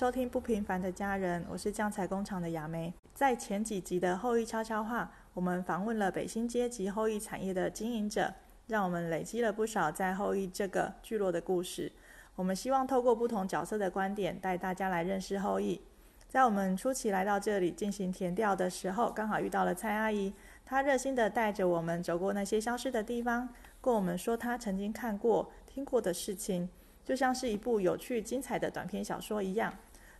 [0.00, 2.90] 收听《不平凡的家人》，我是酱菜工厂的雅梅。
[3.12, 8.32] 在前几集的后裔悄悄话，我们访问了北新街及后裔产业的经营者，
[8.68, 11.92] 让我们累积了不少在后裔这个聚落的故事。
[12.34, 15.78] 我们希望透过不同角色的观点，带大家来认识后裔。
[16.26, 20.32] 在我们初期来到这里进行填调的时候，刚好遇到了蔡阿姨，
[20.64, 23.46] 她热心的带着我们走过那些消失的地方，
[23.82, 26.70] 跟我们说她曾经看过、听过的事情，
[27.04, 29.70] 就像是一部有趣精彩的短篇小说一样。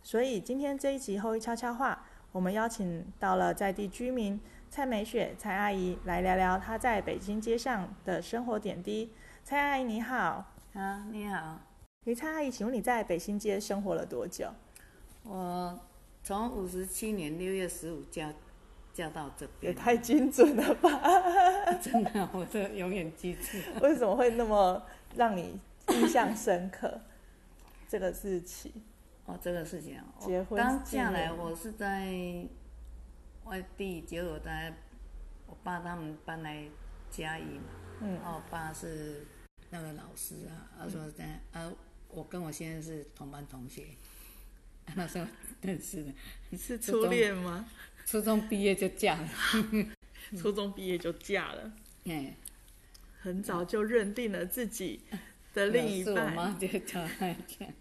[0.03, 9.11] 所以今天这一集后裔悄悄话，我们邀请到了在地居民蔡美雪蔡阿姨来聊聊她在北京街上的生活点滴。
[9.43, 11.59] 蔡阿姨你好，啊，你好，
[12.05, 14.47] 李蔡阿姨，请问你在北新街生活了多久？
[15.23, 15.79] 我
[16.23, 18.33] 从五十七年六月十五嫁
[18.93, 20.89] 嫁到这边，也太精准了吧！
[21.81, 23.57] 真的，我这永远记住。
[23.81, 24.81] 为什么会那么
[25.15, 26.99] 让你印象深刻？
[27.87, 28.73] 这个日期，
[29.31, 32.45] 哦，这个事情啊，结婚刚纪下来，我是在
[33.45, 34.73] 外地，结果在
[35.47, 36.65] 我爸他们搬来
[37.09, 37.63] 嘉义嘛，
[38.01, 39.25] 嗯啊，我爸是
[39.69, 41.71] 那个老师啊，他说在啊，
[42.09, 43.85] 我跟我先生是同班同学，
[44.95, 45.25] 那时候
[45.61, 47.65] 认识的，是初恋吗？
[48.05, 49.29] 初中毕业就嫁了，
[50.37, 51.71] 初中毕业就嫁了，
[52.05, 52.35] 哎。
[53.23, 54.99] 很早就认定了自己
[55.53, 56.57] 的 另一半我妈。
[56.57, 57.71] 就叫他这样。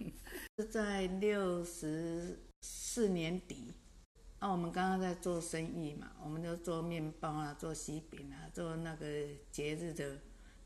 [0.61, 3.73] 是在六十四年底，
[4.41, 9.07] 啊，我们刚刚在做生意嘛，我们就做面包啊，做喜饼啊，做那个
[9.51, 10.19] 节日的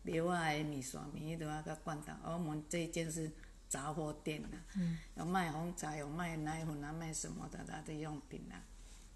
[0.03, 2.13] 牛啊、米线、米的啊个罐头。
[2.25, 3.31] 而我们这一间是
[3.69, 8.59] 杂货店啊，嗯有卖红茶，有卖奶粉啊，卖什么的啦的用品啊，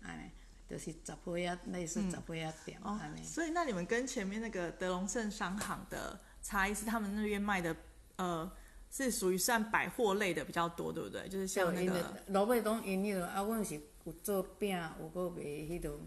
[0.03, 0.31] 安尼，
[0.69, 7.75] 就是杂货呀，类似杂货呀店哦所以那你们跟前面那个德隆盛商行的差异是，他们那边卖的
[8.15, 8.49] 呃
[8.91, 11.29] 是属于算百货类的比较多，对不对？
[11.29, 16.01] 就是像那个老板拢因迄落，啊，阮是有做饼，有个卖迄落。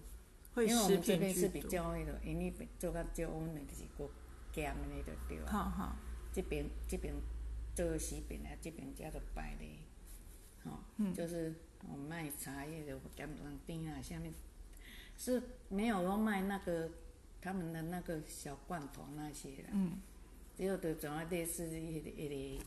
[0.53, 1.47] 会因为我食们这边是。
[1.47, 4.09] 比较迄个，因为做较少，阮们就是个
[4.53, 5.51] 咸的就对啊。
[5.51, 5.95] 好好，
[6.33, 7.13] 这边这边
[7.73, 9.65] 做食品啊，这边加做摆的，
[10.65, 11.53] 吼、嗯就是
[11.89, 14.33] 我卖茶叶的咸蛋饼啊，下面
[15.17, 16.89] 是没有说卖那个
[17.39, 19.93] 他们的那个小罐头那些的，嗯，
[20.57, 22.63] 只有就种啊类似迄个迄个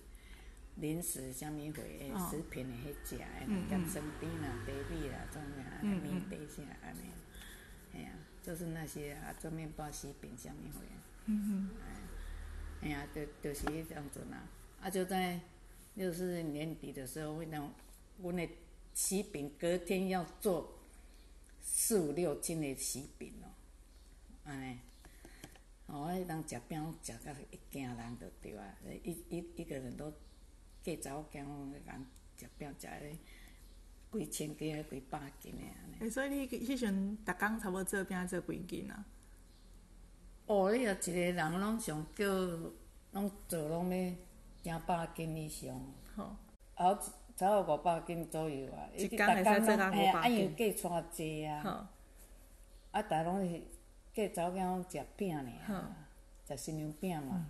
[0.77, 7.11] 零食啥物货诶食品诶迄食的，嗯咸生饼啦、茶米啦，种啊，面杯啥安尼。
[7.95, 8.11] 哎呀，
[8.43, 10.81] 就是那些啊，做面包、喜饼啥物货。
[11.27, 11.71] 嗯
[12.83, 14.49] 哎呀，就就是迄种阵啊，
[14.81, 15.41] 啊就在
[15.95, 17.71] 六四年底的时候，我那
[18.21, 18.49] 阮的
[18.95, 20.81] 喜饼隔天要做
[21.63, 23.47] 四五六斤的喜饼哦，
[24.45, 24.79] 安尼，
[25.87, 30.13] 哦，我迄当食饼食到会惊人就对啊，一一一个人都
[30.83, 32.07] 计查某囝拢人
[32.37, 33.19] 食饼食咧
[34.13, 36.11] 几千斤、几百斤的安尼。
[36.11, 39.05] 所以你迄时阵逐工差不多做饼做几斤啊？
[40.47, 42.25] 哦，你啊一个人拢上叫
[43.13, 44.15] 拢做拢要
[44.63, 45.79] 惊百斤以上。
[46.17, 46.37] 吼，
[46.75, 46.99] 后
[47.37, 48.89] 差不多五百斤左右啊。
[48.97, 51.87] 一工会使做到嘿啊，500斤因为计带济啊，好，
[52.93, 53.63] 啊，逐拢是
[54.15, 56.09] 计查某囝拢食饼尔好啊，
[56.47, 57.47] 食新娘饼嘛。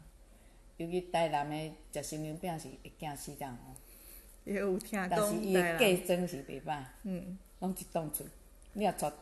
[0.78, 3.76] 尤其台南的食新娘饼是会惊死人哦，
[4.44, 8.26] 也有听讲但是伊的台南价装是袂歹，嗯，拢一栋厝。
[8.72, 9.12] 你若带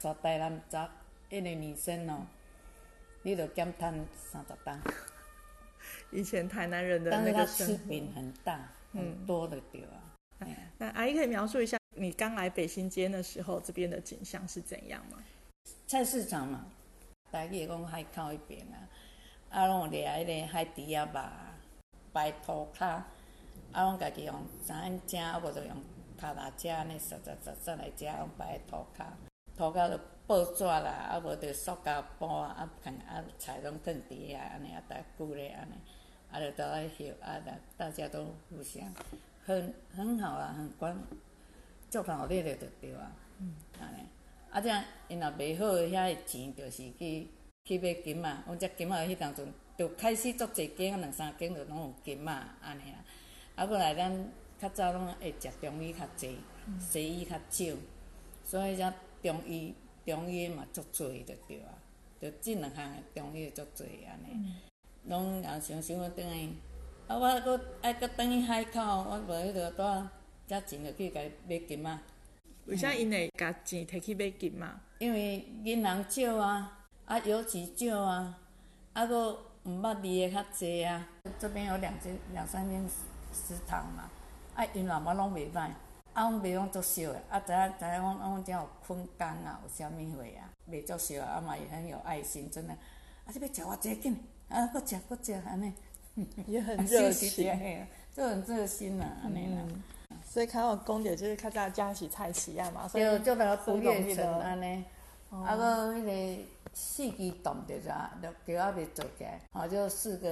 [0.00, 0.90] 带台南查
[1.30, 2.26] 迄个女生哦，
[3.22, 4.80] 你着减趁三十担。
[6.12, 7.72] 以前台南人的那个生活。
[7.72, 10.14] 吃饼很大，很多的对啊。
[10.78, 15.18] 那阿姨可以描述一下你刚来北新街的时候，这边的景象是怎样吗？
[15.86, 16.64] 菜市场嘛，
[17.30, 18.88] 台语讲海口迄边啊，
[19.50, 21.08] 啊，拢有掠迄个海猪仔肉、
[22.12, 25.76] 摆涂骹，啊，拢家己用三蒸，啊，无就用
[26.18, 29.04] 拍打遮安尼刷刷刷刷来食，用摆涂骹，
[29.56, 34.82] 涂骹就报纸啦，啊，无就塑胶布啊，啊，共啊菜拢放伫遐安尼啊，
[35.16, 35.74] 逐久咧安尼，
[36.32, 38.92] 啊，就倒来翕，啊，大大家都互相
[39.44, 40.98] 很很好啊，很关，
[41.88, 43.12] 足闹热的就对啊，
[43.80, 44.00] 安尼。
[44.56, 47.28] 啊，这样因若袂好，遐个钱就是去
[47.62, 48.42] 去买金仔。
[48.46, 52.32] 阮遮金仔迄当阵就开始足侪间啊，两三间就拢有金仔
[52.62, 53.04] 安尼啊。
[53.54, 56.38] 啊，过来咱较早拢会食中医较济，
[56.80, 57.76] 西医较少，
[58.42, 58.90] 所以则
[59.22, 59.74] 中医
[60.06, 61.76] 中医嘛足多就对啊。
[62.18, 64.54] 就即两项的中医足济安尼，
[65.04, 66.48] 拢也想想要转去。
[67.08, 70.08] 啊，我搁爱搁转去海口，我无迄个带
[70.46, 71.98] 遮钱就去甲伊买金仔。
[72.66, 74.80] 为啥因会甲钱摕去买金嘛？
[74.98, 78.38] 因为银行少啊，啊油钱少啊，
[78.92, 79.32] 啊搁
[79.64, 81.06] 毋捌字的较济啊。
[81.38, 82.82] 这边有两间、两三间
[83.32, 84.10] 食堂嘛，
[84.54, 85.60] 啊因老妈拢袂歹，
[86.12, 92.72] 啊，阮袂讲足少诶，啊，知影知影，阮啊，阮遮有困工啊，有啥物货啊，袂足少啊，啊嘛也很有爱心，真的。
[92.72, 92.78] 啊，
[93.32, 94.16] 你要食偌济紧，
[94.48, 95.72] 啊，搁食搁食安尼，
[96.46, 97.46] 也很热情，
[98.12, 99.62] 就很热心啊，安尼啦。
[100.36, 104.84] 所以看到公姐就是较早家是菜市啊嘛，所以就那个不夜城安尼，
[105.30, 106.44] 啊个迄个
[106.74, 110.28] 四季冻着啥，着桥还袂做起来，吼就四个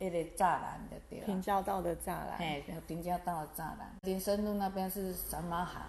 [0.00, 3.94] 迄个栅栏着对平交道的栅栏，嘿，平交道的栅栏。
[4.00, 5.82] 林森路那边是三马行，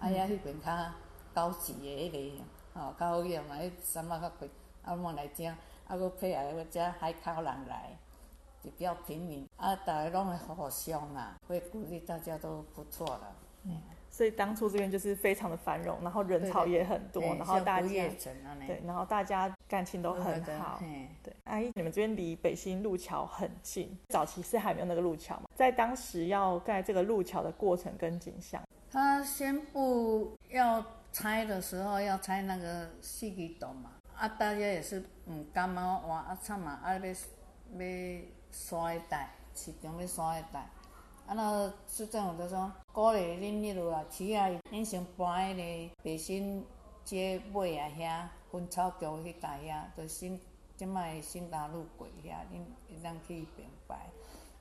[0.00, 0.90] 啊遐迄边较
[1.34, 4.48] 高级的迄个，吼较好用啊，迄三马较贵，
[4.82, 5.44] 啊我来遮，
[5.86, 7.98] 啊搁配合个遮海口人来。
[8.68, 13.36] 就比较平民，啊，大家拢会互相啊，会鼓励大家都不错了。
[13.64, 13.80] 嗯，
[14.10, 20.80] 所以当初这边就是非常的繁荣，然后人潮也很多，然后大家对，然后大家感情都很好。
[21.22, 25.48] 对，阿姨，你们这边离北新路桥很近，早期是还没有那个路桥嘛？
[25.54, 37.14] 在当时要盖这个路桥的过程跟景象，他宣布要拆的时候要拆那个四季洞嘛，啊，大家也是嗯，干嘛哇啊，惨嘛，啊要要。
[38.50, 40.60] 山一带，市场要山一带，
[41.26, 46.64] 啊，那市政府就说鼓励恁迄落啊，起啊，恁先搬迄个北新
[47.04, 50.40] 街尾啊遐，分草桥迄带遐，就新
[50.76, 54.06] 即摆新大路过遐，恁会当去平排。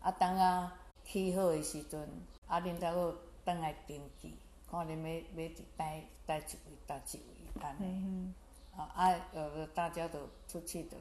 [0.01, 0.73] 啊，等啊
[1.05, 2.07] 起好诶时阵，
[2.47, 4.35] 啊，恁再搁倒来登记，
[4.69, 8.33] 看恁要要一带带一位，带一位安尼。
[8.75, 10.97] 啊，啊，呃，大家都出去的，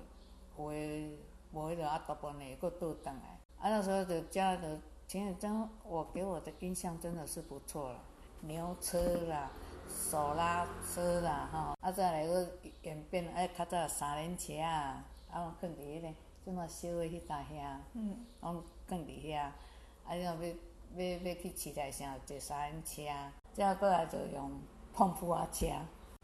[0.58, 1.10] 有诶。
[1.56, 7.98] 无迄个啊，大部分会搁倒转来，啊，那时候就加的，前一阵我给我的印象真的是不错了，
[8.42, 9.50] 牛车啦，
[9.88, 12.46] 手拉车啦，吼，啊再来个
[12.82, 16.08] 演变，哎，较早三轮车啊，啊，放伫迄个
[16.44, 20.50] 即嘛小的迄搭遐，嗯，拢放伫遐，啊，然后要
[21.02, 23.02] 要要去市台上坐三轮车，
[23.54, 24.52] 再过来就用
[24.92, 25.66] 碰铺啊车，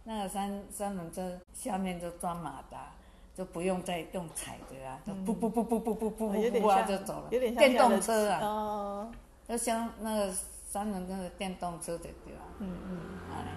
[0.05, 2.93] 那个三三轮车下面就装马达。
[3.34, 9.12] 就不用再用踩的啊，就不不不不不不不不啊就走了，电动车啊，哦，
[9.49, 10.31] 就像那个
[10.69, 12.43] 三轮那个电动车的对吧？
[12.58, 12.96] 嗯嗯，
[13.31, 13.50] 啊嘞，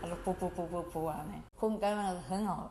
[0.00, 2.70] 他说不不不不不啊嘞，风干那个很好，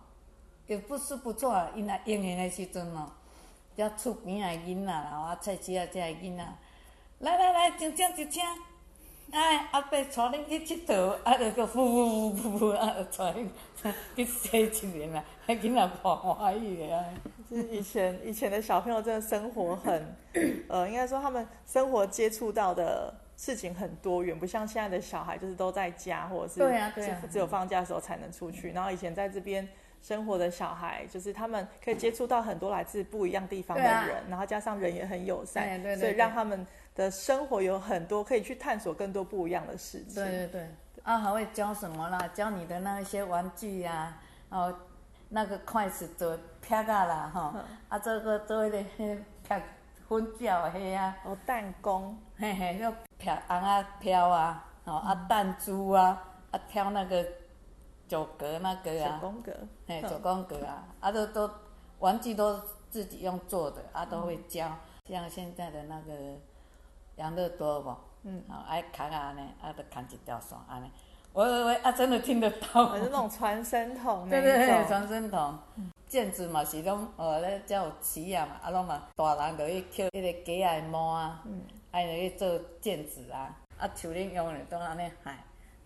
[0.68, 3.12] 也不是不错啊，因那用的时阵哦，
[3.76, 6.46] 要厝边的囡仔啦，啊菜市啊这些囡仔，
[7.20, 8.42] 来来来，上车上车。
[9.32, 13.48] 哎，阿伯带恁去佚佗，啊，就个呼呼呼呼啊，带恁
[14.16, 17.04] 去洗一年啦，还囡仔看欢喜的啊。
[17.50, 20.16] 就是以前以前的小朋友真的生活很，
[20.70, 28.72] 呃，应该说他们生活接触到的事情很多元，不像现在的小孩，就是都在家或者是对啊对啊，只有放假的时候才能出去。
[28.72, 29.68] 然后以前在这边
[30.06, 36.66] 生活的小孩，就是他们可以接触到很多来自不一样地方的人，然后加上人也很友善，所以让他们。
[36.96, 40.16] 的生活有很多可以去探索更多不一样的事情。
[40.16, 40.70] 对对对，
[41.04, 42.18] 啊，还会教什么啦？
[42.34, 44.18] 教你的那一些玩具呀，
[44.48, 44.74] 哦，
[45.28, 47.54] 那个筷子做撇啊啦，哈，
[47.90, 49.62] 啊，这个做迄个迄撇
[50.08, 57.26] 粉饺嘿啊，哦，弹弓，嘿嘿，要撇红啊飘啊，哦，啊弹珠啊，啊挑那个
[58.08, 59.54] 九格那个啊，九宫格，
[59.88, 61.50] 嘿，九宫格啊，啊都都
[62.00, 64.72] 玩具都自己用做的，啊都会教，
[65.08, 66.14] 像现在的那个。
[67.18, 70.92] 养乐多不，嗯，好爱砍啊安尼，啊，都砍一条线安尼，
[71.32, 72.94] 喂喂喂，啊，真的听得到。
[72.98, 75.58] 是那种传声筒对对对，传声筒。
[76.10, 82.48] 毽子嘛是拢，哦，咧才有起啊嘛，啊，拢嘛大人就去捡迄个鸡仔毛啊，嗯，啊，就去做
[82.82, 85.42] 毽子啊，啊，像恁用的都安尼嗨，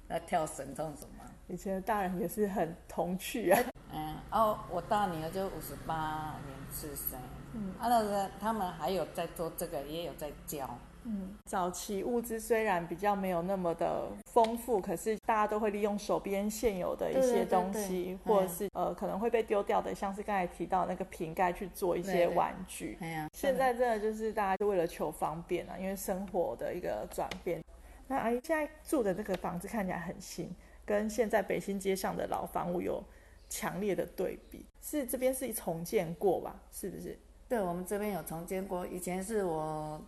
[0.10, 1.24] 来跳绳种什么？
[1.48, 3.60] 以前的大人也是很童趣啊。
[3.92, 7.20] 嗯，哦，我大女儿就五十八年次生，
[7.54, 10.70] 嗯，啊，那个他们还有在做这个，也有在教。
[11.06, 23.00] 嗯，早期物资虽然比较没有那么的丰富，可是大家都会利用手边现有的一些东西，或者是呃可能会被丢掉的，像是刚才提到那个瓶盖去做一些玩具。
[23.34, 27.64] 现在真的就是大家就为了求方便啊，因为生活的一个转变。
[28.10, 30.54] 那阿姨现在住的那个房子看起来很新，
[30.86, 33.02] 跟现在北新街上的老房屋有
[33.48, 34.66] 强烈的对比。
[34.82, 36.60] 是这边是重建过吧？
[36.72, 37.18] 是不是？
[37.48, 40.02] 对，我们这边有重建过，以前是我。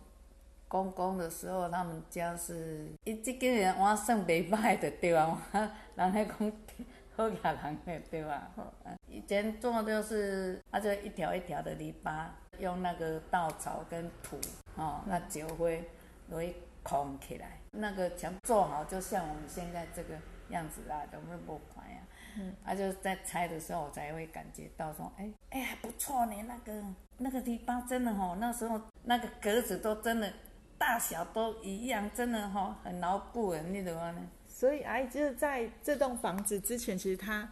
[0.68, 5.38] 公公的时候，他们家是，伊即间人我算袂歹的对啊，
[5.94, 6.52] 人迄讲
[7.14, 8.50] 好亚人的对吧？
[9.06, 12.24] 以前做就是啊，就一条一条的篱笆，
[12.58, 14.40] 用那个稻草跟土，
[14.76, 15.84] 哦，那酒灰
[16.30, 20.16] 容易空起来，那个墙做好就像我们现在这个
[20.50, 21.98] 样子啊，都会不快呀。
[22.38, 26.84] 嗯，啊，就在拆的时候，我才会感觉到说，哎，哎还不错呢，那个
[27.18, 30.32] 那个地方真的吼，那时候那个格子都真的。
[30.78, 34.28] 大小都一样，真的哈、很牢固的，你怎么呢？
[34.48, 37.48] 所以阿姨就是在这栋房子之前，其实它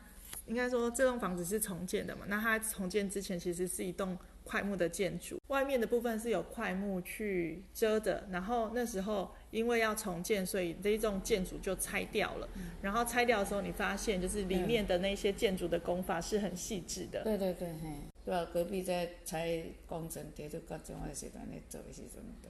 [0.46, 2.24] 应该说这栋房子是重建的嘛。
[2.26, 4.18] 那它重建之前其实是一栋
[4.50, 8.26] 块木的建筑，外面的部分是有块木去遮的。
[8.32, 12.48] 然后那时候因为要重建，所以这一栋建筑就拆掉了。
[12.82, 17.22] 然后拆掉的时候，你发现就是里面的那些建筑的工法是很细致的。
[17.22, 17.88] 对对对，嘿，
[18.24, 22.48] 对啊，隔壁在拆工程铁路高中的时阵咧做的时阵，就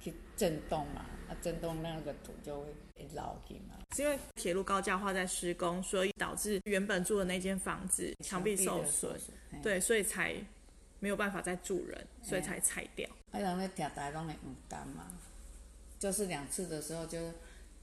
[0.00, 3.76] 去震动嘛，啊，震动那个土就会会漏去嘛。
[3.94, 9.12] 是因为铁路高架化在施工，所以导致原本住的那间房子墙壁受损，
[9.52, 10.34] 嘿，对，所以才
[11.00, 13.08] 没有办法再住人，所以才拆掉。
[13.32, 15.06] 啊，人咧听台拢会唔甘嘛，
[15.98, 17.18] 就是两次的时候就，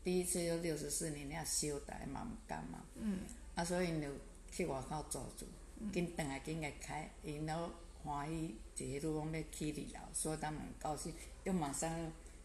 [0.03, 3.19] 第一次就六十四年要修台嘛唔甘嘛，嗯，
[3.55, 4.07] 啊，所以就
[4.51, 5.45] 去外口租住，
[5.91, 7.71] 紧转来紧来开，因都
[8.03, 8.55] 欢喜
[8.93, 11.91] 一路讲要起二楼，所以他们很高兴，又马上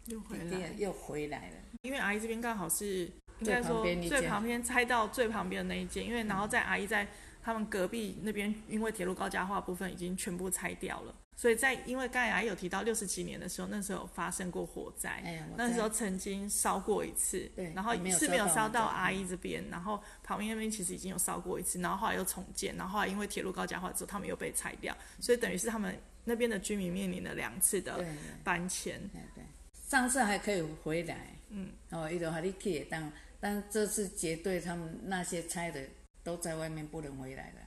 [0.06, 1.56] 又回来，又回来了。
[1.82, 3.10] 因为阿姨这边刚好是
[3.40, 7.08] 应最该说最旁边拆到最旁边的那一间，因为然后在阿姨在
[7.42, 28.04] 他们隔壁那边，因为铁路高架化部分已经全部拆掉了，所以在因为刚才有提到六十几年的时候，那时候有发生过火灾，那时候曾经烧过一次，对然后是没有烧到阿姨这边，然后旁边那边其实已经有烧过一次，然后后来又重建，然后后来因为铁路高架化之后，他们又被拆掉，所以等于是他们那边的居民面临了两次的
[28.44, 29.00] 搬迁。
[29.08, 29.44] 对对，
[29.88, 35.80] 上次还可以回来，嗯，哦，伊就喊你去当，但这次绝对他们那些拆的
[36.22, 37.60] 都在外面不能回来了。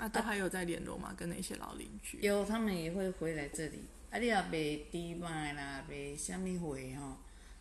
[0.00, 2.20] 啊，都还有在联络嘛，跟那些老邻居。
[2.20, 7.16] 有他们也会回来这里，啊，你若卖猪卖啦，卖什么货吼，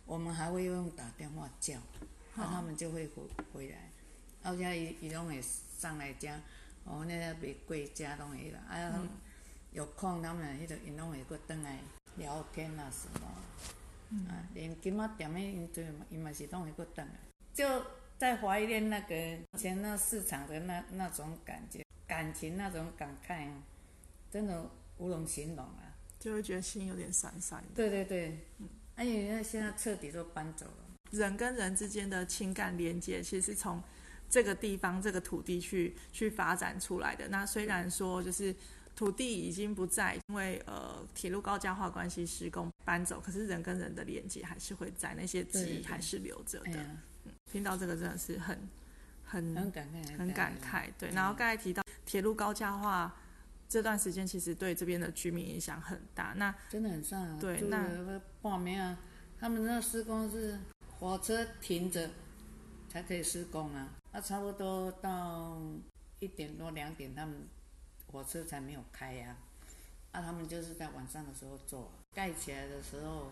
[0.06, 1.76] 我们还会用打电话叫，
[2.36, 3.24] 啊，他们就会回
[3.54, 3.90] 回来，
[4.44, 6.38] 啊，有且伊伊拢会上来家，
[6.84, 9.02] 哦，那个卖贵家拢会啦，啊，
[9.72, 11.80] 有空他们迄个因拢会过转来
[12.18, 17.14] 聊天啊什么，啊，连今仔店诶因对嘛，伊嘛是拢会过转来，
[17.54, 17.66] 就
[18.18, 21.84] 在怀念那个以前那市场的那那种感觉。
[22.08, 23.50] 感情那种感慨，
[24.30, 24.70] 真的
[25.00, 25.98] 无容形容啊！
[26.20, 27.70] 就会觉得心有点酸酸的。
[27.74, 30.86] 对对对，嗯而且那现在彻底都搬走了。
[31.10, 33.82] 人跟人之间的情感连接，其实是从
[34.30, 37.28] 这个地方、这个土地去去发展出来的。
[37.30, 38.56] 那虽然说就是
[38.96, 46.86] 土地已经不在，因为呃铁路高架化关系施工搬走，可是人跟人的连接还是会在，那些记忆还是留着的。
[47.56, 48.68] 听到这个真的是很
[49.24, 50.90] 很很感慨，很感慨。
[51.00, 53.16] 对，然后刚才提到铁路高架化
[53.70, 56.34] 这段时间，其实对这边的居民影响很大。
[56.36, 57.38] 那真的很 sad 啊。
[57.40, 59.00] 对那了半年啊，
[59.40, 60.60] 他们那施工是
[61.00, 62.10] 火车停着
[62.90, 65.58] 才可以施工啊，那，差不多到
[66.20, 67.48] 一点多两点，他们
[68.12, 69.38] 火车才没有开呀、
[70.12, 73.32] 啊，他们就是在晚上的时候做，盖起来的时候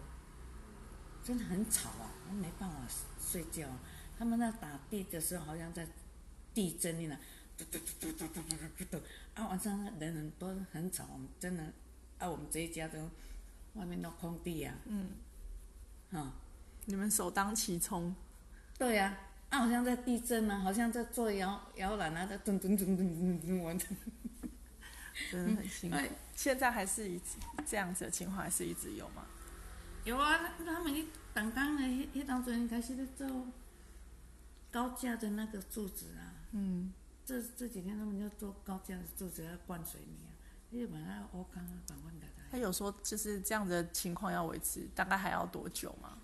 [1.25, 2.77] 真的很吵啊，他没办法
[3.19, 3.67] 睡觉。
[4.17, 5.87] 他们那打地的时候好像在
[6.53, 7.17] 地震一样，
[7.57, 9.03] 嘟嘟嘟嘟嘟嘟嘟嘟嘟
[9.35, 11.63] 啊，晚上人很多，很吵，我们真的
[12.19, 12.97] 啊，我们这一家都
[13.73, 15.09] 外面都空地呀、嗯，
[16.11, 16.33] 啊，啊、
[16.85, 18.15] 你们首当其冲，
[18.77, 19.17] 对呀、
[19.49, 23.95] 啊，好像在地震啊，好像在做摇摇篮啊，在咚咚咚咚咚咚完成。
[25.31, 25.95] 真的很辛苦。
[25.95, 27.21] 哎，现在还是一
[27.65, 29.25] 这样子的情况，还是一直有吗？
[30.03, 33.27] 有啊，那他们一当当的迄迄当阵开始在做
[34.73, 36.91] 高架的那个柱子啊，嗯，
[37.23, 40.33] 这这几天他们就做高架的柱子要灌水泥啊，
[40.71, 46.17] 日本那欧康啊，反问的他有说就是这样的情况要维持大概还要多久吗？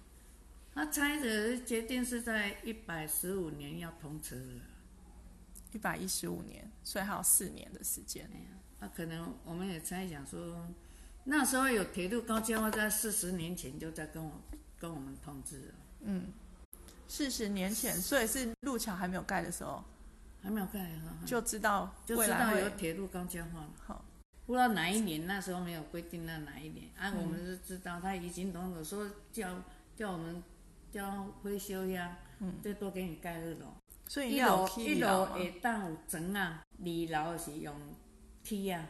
[0.73, 4.61] 他猜的决定是在一百十五年要通车了。
[5.71, 8.27] 一百一十五年，所以还有四年的时间。
[8.33, 8.45] 哎呀，
[8.79, 10.67] 那、可能我们也猜想说，
[11.25, 14.41] 那时候有铁路高架化，在四十年前就在跟我
[14.79, 16.31] 跟我们通知了，嗯，
[17.09, 19.83] 四十年前，所以是路桥还没有盖的时候，
[20.41, 23.69] 还没有盖哈，就知道就知道有铁路高架化了。
[23.85, 24.05] 好。
[24.45, 27.21] 不知道哪一年，那时候没有规定那哪一年，啊，嗯。
[27.21, 29.61] 我们是知道他已经懂有说叫
[29.95, 30.41] 叫我们
[30.91, 33.73] 叫维修呀，嗯，最多给你盖二楼，
[34.07, 35.31] 所以一楼一楼吗？
[35.31, 37.75] 楼会当有层啊，二楼是用
[38.41, 38.83] 梯啊，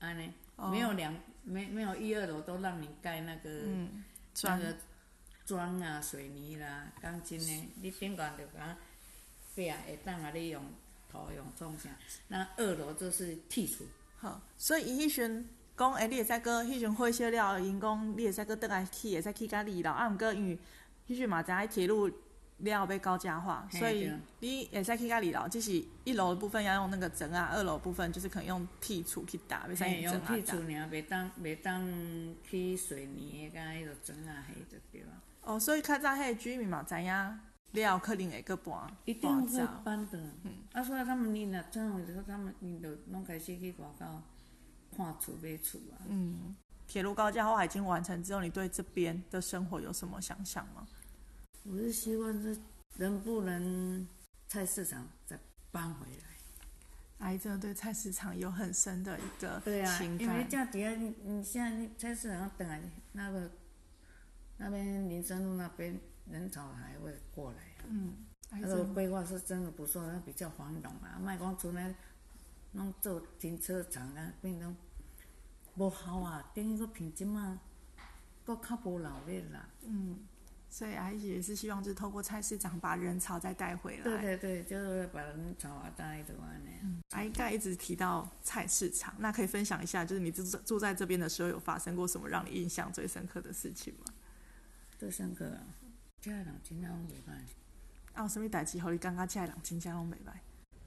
[0.00, 0.70] 安尼、哦。
[0.70, 1.14] 没有两
[1.44, 4.04] 没没有一二楼都让你盖那个、嗯，
[4.34, 4.76] 那砖个
[5.46, 8.76] 砖啊、水泥啦、钢筋呢，你顶悬就讲
[9.54, 10.60] 壁会当啊，你用
[11.08, 11.88] 土用种啥，
[12.28, 13.84] 那二楼就是剔除。
[14.18, 20.58] 好，所以伊迄阵讲，诶，你会使搁迄阵火烧了，因讲你会使搁倒来去，会使去甲二楼，啊，毋过因为
[21.08, 22.14] 迄阵嘛知影铁路了
[22.58, 30.58] 要高架化，所以对你也在去家里楼，就是一楼的部分要用那个砖啊，二楼部分就是可能用剔除去打，袂使，用针啊打用铁厝。
[30.58, 35.22] 尔，袂当袂当去水泥的，甲迄个砖啊，迄就对啊。
[35.46, 40.20] 哦，所以较早迄个居民嘛知影了，可能会去搬一定会搬的。
[40.72, 44.22] 啊，所以他们你若这样的时候，他们你就拢开始去外口
[44.96, 46.02] 看厝买厝啊。
[46.08, 46.56] 嗯，
[46.88, 50.86] 铁路高架化已经完成之后，你对这边的生活有什么想象吗？
[51.62, 52.58] 我是希望是
[52.96, 54.06] 能不能
[54.48, 55.38] 菜市场再
[55.70, 56.24] 搬回来。
[57.18, 60.48] 阿姨真的对菜市场有很深的一个对啊，情因为感。
[60.50, 63.50] 这样底下你你现在菜市场等来那个
[64.58, 65.98] 那边林森路那边
[66.30, 67.84] 人潮还会过来啊。
[67.88, 68.14] 嗯，
[68.50, 71.18] 那个规划是真的不错，那比较繁荣啊。
[71.20, 71.94] 卖光出来
[72.72, 74.76] 弄做停车场啊，变成
[75.76, 77.60] 无效啊，等于个品质嘛，
[78.44, 79.68] 都较无老力啦。
[79.82, 80.26] 嗯，
[80.68, 84.02] 所以阿姨也是希望就是透过菜市场把人潮再带回来。
[84.04, 87.02] 对对对，就是把人潮啊带的安尼。
[87.10, 94.12] 阿姨刚才一直提到菜市场，那可以分享一下，就是你住住在这边的时候，有发生过什么让你印象最深刻的事情吗？
[94.98, 95.66] 最深刻啊，
[96.20, 97.32] 这人真正拢袂歹。
[98.14, 100.32] 啊，有什么代志，互你感觉这人真正拢袂歹？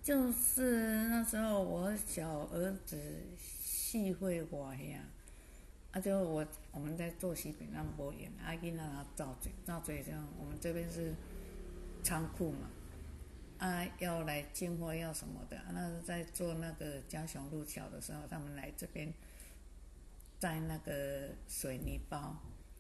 [0.01, 2.98] 就是那时候我小儿子
[3.38, 5.04] 戏会我呀，
[5.92, 11.13] 啊，就我我们在做西北那播演，啊，囡仔他造嘴造嘴这样，我们这边是
[12.01, 12.70] 仓库嘛，
[13.60, 19.13] 啊，要来进货要什么的，啊那是在做那个嘉雄路桥的时候，他们来这边
[20.39, 22.38] 在那个水泥包，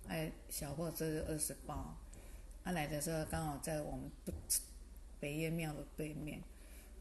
[0.09, 1.95] 哎，小货车是二十八。
[2.63, 4.11] 他，来的时候刚好在我们
[5.19, 6.41] 北岳庙的对面。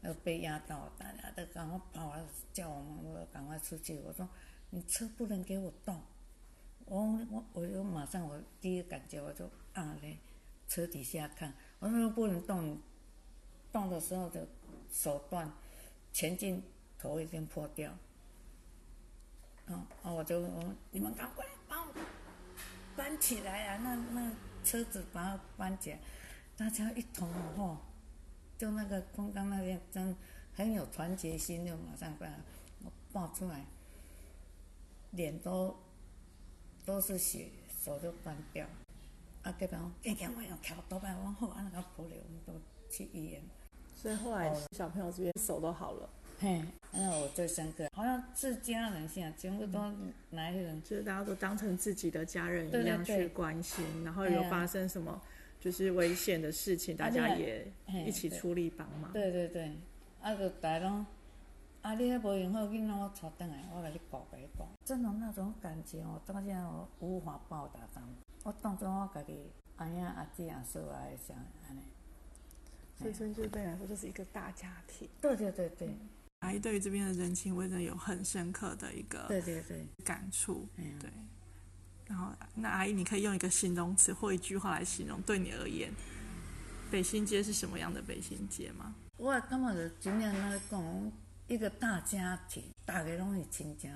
[0.01, 3.99] 呃，被压到，大家都赶快跑啊叫我们，我赶快出去。
[3.99, 4.25] 我说
[4.69, 6.01] 你车不能给我动，
[6.85, 10.17] 我我我就马上我第一感觉我就啊嘞，
[10.69, 12.79] 车底下看，我说不能动，
[13.73, 14.39] 动的时候就
[14.89, 15.51] 手断，
[16.13, 16.63] 前进
[16.97, 17.93] 头已经破掉。
[19.65, 21.45] 嗯，啊我就说你们赶快
[22.99, 23.79] 搬起来啊！
[23.81, 24.29] 那那
[24.61, 25.99] 车子把它搬起来，
[26.57, 27.77] 大家一同哦。
[28.57, 30.13] 就那个空刚那边真
[30.53, 32.27] 很有团结心，就马上把
[32.83, 33.65] 我抱出来，
[35.11, 35.73] 脸都
[36.85, 37.47] 都是血，
[37.81, 38.67] 手就断掉。
[39.43, 42.53] 啊，隔壁讲，赶紧我用桥倒摆，我好，啊那个破了，我们都
[42.91, 43.41] 去医院。
[43.95, 49.79] 所以后来小朋友这边手都好了，嘿，那我最深刻，好像自家人现在全部都
[50.31, 55.21] 来人，就是大家都当成自己的家人一样去关心，然后有发生什么
[55.59, 57.71] 就是危险的事情，大家也
[58.05, 59.11] 一起出力帮忙。
[59.13, 59.71] 对对对，
[60.21, 61.05] 啊，就大家拢，
[61.81, 68.09] 啊，你迄无用好，囡仔我带转来，我甲你教给你讲，真的那种感情哦，到现在我无法报答他们。
[68.43, 71.81] 我当作我家己阿爷阿姐阿叔阿，像安尼。
[72.97, 75.07] 所以说就是对来说就是一个大家庭。
[75.21, 75.87] 对对对对，
[76.49, 80.67] 阿姨对于这边的人情味真的有很深刻的一个对对对，感触。
[80.75, 81.11] 对，
[82.07, 85.93] 然后那阿姨，你可以用一个形容词或一句话来形容，对你而言，
[86.89, 88.95] 北新街是什么样的北新街吗？
[89.17, 91.11] 我感觉就真正来讲，
[91.47, 93.93] 一个大家庭，大家拢是亲情，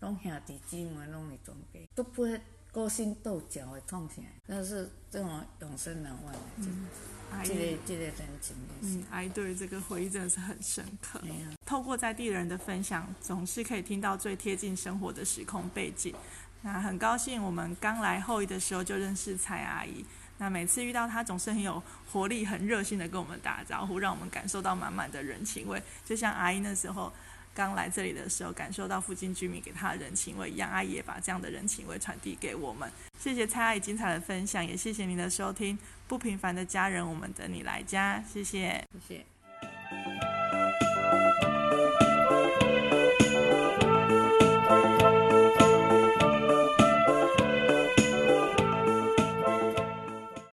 [0.00, 2.40] 拢兄弟姊妹拢是总家，都不会
[2.72, 6.38] 勾心斗角的创起来，那是这种永生难忘的，
[7.32, 11.20] 阿这这个姨，这个人情的是嗯，，阿姨对于这个回忆真的是很深刻。
[11.64, 16.14] 透过在地人的分享，总是可以听到最贴近生活的时空背景。
[16.62, 20.04] 那很高兴我们刚来后裔的时候就认识蔡阿姨。
[20.38, 25.80] 那每次遇到她，总是很有活力、很热心的跟我们打招呼，让我们感受到满满的人情味。
[26.04, 27.12] 就像阿姨那时候
[27.54, 32.90] 刚来这里的时候，感受到附近居民给她的人情味一样，阿姨也把这样的人情味传递给我们。
[33.18, 35.78] 谢谢蔡阿姨精彩的分享，也谢谢您的收听。
[36.12, 38.86] 不平凡的家人我们等你来家谢谢。
[38.92, 40.31] 谢谢。